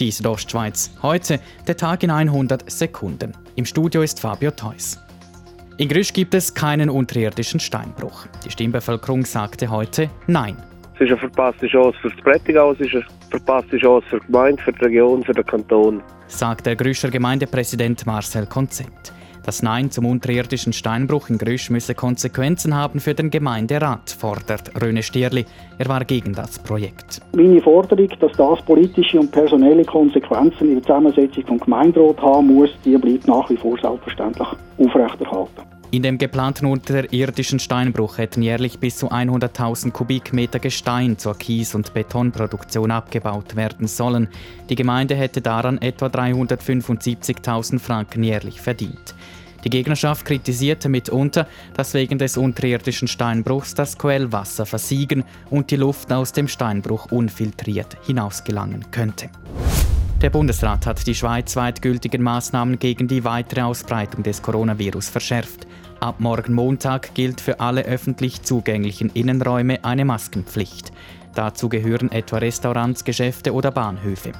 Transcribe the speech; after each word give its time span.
Die 0.00 0.10
Südostschweiz. 0.10 0.90
Heute 1.02 1.40
der 1.66 1.76
Tag 1.76 2.02
in 2.02 2.10
100 2.10 2.70
Sekunden. 2.70 3.34
Im 3.56 3.66
Studio 3.66 4.00
ist 4.00 4.18
Fabio 4.18 4.50
Theus. 4.50 4.98
In 5.76 5.90
Grüsch 5.90 6.14
gibt 6.14 6.32
es 6.32 6.54
keinen 6.54 6.88
unterirdischen 6.88 7.60
Steinbruch. 7.60 8.26
Die 8.42 8.50
Stimmbevölkerung 8.50 9.26
sagte 9.26 9.68
heute 9.68 10.08
Nein. 10.26 10.56
Es 10.94 11.02
ist 11.02 11.08
eine 11.08 11.18
verpasste 11.18 11.66
Chance 11.66 11.98
für 12.00 12.08
das 12.08 12.18
Prättigau, 12.22 12.72
es 12.72 12.80
ist 12.80 12.94
eine 12.94 13.04
verpasste 13.28 13.76
Chance 13.76 14.06
für 14.08 14.20
die 14.20 14.26
Gemeinde, 14.26 14.62
für 14.62 14.72
die 14.72 14.84
Region, 14.86 15.22
für 15.22 15.34
den 15.34 15.44
Kanton. 15.44 16.02
Sagt 16.28 16.64
der 16.64 16.76
Grüscher 16.76 17.10
Gemeindepräsident 17.10 18.06
Marcel 18.06 18.46
Konzept. 18.46 19.12
Das 19.44 19.62
Nein 19.62 19.90
zum 19.90 20.06
unterirdischen 20.06 20.72
Steinbruch 20.72 21.30
in 21.30 21.38
Grüsch 21.38 21.70
müsse 21.70 21.94
Konsequenzen 21.94 22.74
haben 22.74 23.00
für 23.00 23.14
den 23.14 23.30
Gemeinderat, 23.30 24.10
fordert 24.10 24.70
Röne 24.80 25.02
Stierli. 25.02 25.46
Er 25.78 25.88
war 25.88 26.04
gegen 26.04 26.34
das 26.34 26.58
Projekt. 26.58 27.20
Meine 27.34 27.60
Forderung, 27.60 28.08
dass 28.20 28.32
das 28.32 28.62
politische 28.62 29.18
und 29.18 29.32
personelle 29.32 29.84
Konsequenzen 29.84 30.68
in 30.68 30.74
der 30.74 30.82
Zusammensetzung 30.82 31.46
vom 31.46 31.58
Gemeinderat 31.58 32.20
haben 32.20 32.54
muss, 32.54 32.70
die 32.84 32.96
bleibt 32.96 33.26
nach 33.26 33.48
wie 33.48 33.56
vor 33.56 33.78
selbstverständlich 33.80 34.48
aufrechterhalten. 34.78 35.79
In 35.92 36.04
dem 36.04 36.18
geplanten 36.18 36.66
unterirdischen 36.66 37.58
Steinbruch 37.58 38.18
hätten 38.18 38.42
jährlich 38.42 38.78
bis 38.78 38.98
zu 38.98 39.10
100.000 39.10 39.90
Kubikmeter 39.90 40.60
Gestein 40.60 41.18
zur 41.18 41.36
Kies- 41.36 41.74
und 41.74 41.92
Betonproduktion 41.94 42.92
abgebaut 42.92 43.56
werden 43.56 43.88
sollen. 43.88 44.28
Die 44.68 44.76
Gemeinde 44.76 45.16
hätte 45.16 45.40
daran 45.40 45.78
etwa 45.78 46.06
375.000 46.06 47.80
Franken 47.80 48.22
jährlich 48.22 48.60
verdient. 48.60 49.16
Die 49.64 49.70
Gegnerschaft 49.70 50.24
kritisierte 50.24 50.88
mitunter, 50.88 51.48
dass 51.74 51.92
wegen 51.92 52.18
des 52.18 52.36
unterirdischen 52.36 53.08
Steinbruchs 53.08 53.74
das 53.74 53.98
Quellwasser 53.98 54.66
versiegen 54.66 55.24
und 55.50 55.72
die 55.72 55.76
Luft 55.76 56.12
aus 56.12 56.32
dem 56.32 56.46
Steinbruch 56.46 57.10
unfiltriert 57.10 57.96
hinausgelangen 58.06 58.92
könnte. 58.92 59.28
Der 60.22 60.28
Bundesrat 60.28 60.84
hat 60.84 61.06
die 61.06 61.14
schweizweit 61.14 61.80
gültigen 61.80 62.22
Maßnahmen 62.22 62.78
gegen 62.78 63.08
die 63.08 63.24
weitere 63.24 63.62
Ausbreitung 63.62 64.22
des 64.22 64.42
Coronavirus 64.42 65.08
verschärft. 65.08 65.66
Ab 65.98 66.16
morgen 66.18 66.52
Montag 66.52 67.14
gilt 67.14 67.40
für 67.40 67.58
alle 67.58 67.84
öffentlich 67.84 68.42
zugänglichen 68.42 69.08
Innenräume 69.14 69.82
eine 69.82 70.04
Maskenpflicht. 70.04 70.92
Dazu 71.34 71.70
gehören 71.70 72.12
etwa 72.12 72.36
Restaurants, 72.36 73.04
Geschäfte 73.04 73.54
oder 73.54 73.70
Bahnhöfe. 73.70 74.32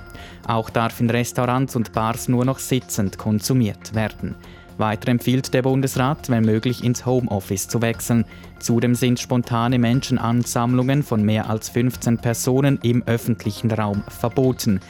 Auch 0.47 0.69
darf 0.69 1.01
in 1.01 1.09
Restaurants 1.09 1.75
und 1.75 1.95
Bars 1.95 2.29
nur 2.29 2.45
noch 2.45 2.59
sitzend 2.59 3.17
konsumiert 3.17 3.95
werden. 3.95 4.35
Weiter 4.77 5.09
empfiehlt 5.09 5.55
der 5.55 5.63
Bundesrat, 5.63 6.29
wenn 6.29 6.45
möglich 6.45 6.85
ins 6.85 7.07
Homeoffice 7.07 7.69
zu 7.69 7.81
wechseln. 7.81 8.27
Zudem 8.59 8.95
sind 8.95 9.19
spontane 9.19 9.79
Menschenansammlungen 9.79 11.03
von 11.03 11.23
mehr 11.23 11.49
als 11.49 11.71
15 11.71 12.19
Personen 12.19 12.79
im 12.83 13.03
öffentlichen 13.07 13.71
Raum 13.71 14.03
verboten. 14.09 14.81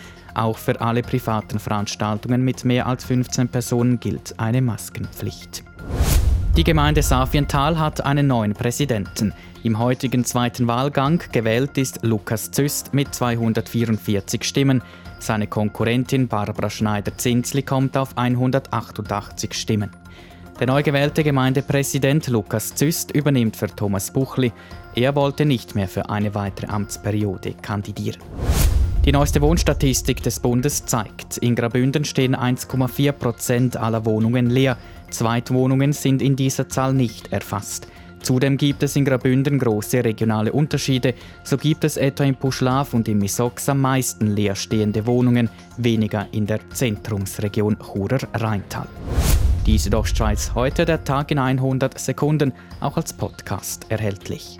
Auch 0.41 0.57
für 0.57 0.81
alle 0.81 1.03
privaten 1.03 1.59
Veranstaltungen 1.59 2.43
mit 2.43 2.65
mehr 2.65 2.87
als 2.87 3.05
15 3.05 3.49
Personen 3.49 4.01
gilt 4.01 4.33
eine 4.39 4.63
Maskenpflicht. 4.63 5.63
Die 6.57 6.65
Gemeinde 6.65 7.03
Safiental 7.03 7.79
hat 7.79 8.07
einen 8.07 8.29
neuen 8.29 8.55
Präsidenten. 8.55 9.35
Im 9.65 9.79
heutigen 9.79 10.25
zweiten 10.25 10.67
Wahlgang 10.67 11.23
gewählt 11.31 11.77
ist 11.77 11.99
Lukas 12.05 12.51
Züst 12.53 12.95
mit 12.95 13.15
244 13.15 14.43
Stimmen. 14.43 14.83
Seine 15.19 15.47
Konkurrentin 15.47 16.27
Barbara 16.27 16.71
Schneider-Zinsli 16.71 17.63
kommt 17.63 17.99
auf 17.99 18.17
188 18.17 19.53
Stimmen. 19.53 19.91
Der 20.59 20.69
neu 20.69 20.83
gewählte 20.83 21.23
Gemeindepräsident 21.23 22.29
Lukas 22.29 22.75
Züst 22.75 23.11
übernimmt 23.11 23.57
für 23.57 23.69
Thomas 23.69 24.11
Buchli. 24.11 24.53
Er 24.95 25.15
wollte 25.17 25.45
nicht 25.45 25.75
mehr 25.75 25.87
für 25.87 26.09
eine 26.09 26.35
weitere 26.35 26.69
Amtsperiode 26.69 27.53
kandidieren. 27.61 28.23
Die 29.07 29.13
neueste 29.13 29.41
Wohnstatistik 29.41 30.23
des 30.23 30.41
Bundes 30.41 30.85
zeigt, 30.85 31.39
in 31.39 31.55
Grabünden 31.55 32.05
stehen 32.05 32.37
1,4 32.37 33.13
Prozent 33.13 33.77
aller 33.79 34.05
Wohnungen 34.05 34.51
leer. 34.51 34.77
Zweitwohnungen 35.09 35.95
sind 35.95 36.21
in 36.21 36.37
dieser 36.37 36.69
Zahl 36.69 36.93
nicht 36.93 37.33
erfasst. 37.33 37.89
Zudem 38.21 38.59
gibt 38.59 38.83
es 38.83 38.97
in 38.97 39.07
Grabünden 39.07 39.59
große 39.59 40.05
regionale 40.05 40.53
Unterschiede. 40.53 41.15
So 41.45 41.57
gibt 41.57 41.85
es 41.85 41.97
etwa 41.97 42.25
in 42.25 42.37
Puschlav 42.37 42.93
und 42.93 43.09
im 43.09 43.21
Misox 43.21 43.71
am 43.71 43.81
meisten 43.81 44.37
leerstehende 44.37 45.07
Wohnungen, 45.07 45.49
weniger 45.79 46.27
in 46.33 46.45
der 46.45 46.61
Zentrumsregion 46.69 47.79
Churer-Rheintal. 47.79 48.87
Die 49.65 49.79
Südostschweiz 49.79 50.53
heute 50.55 50.85
der 50.85 51.05
Tag 51.05 51.31
in 51.31 51.39
100 51.39 51.99
Sekunden, 51.99 52.53
auch 52.81 52.99
als 52.99 53.15
Podcast 53.15 53.87
erhältlich. 53.89 54.59